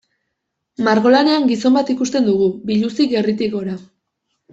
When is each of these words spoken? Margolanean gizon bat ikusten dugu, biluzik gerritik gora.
Margolanean 0.85 1.45
gizon 1.51 1.77
bat 1.79 1.91
ikusten 1.95 2.25
dugu, 2.31 2.47
biluzik 2.71 3.13
gerritik 3.13 3.55
gora. 3.59 3.77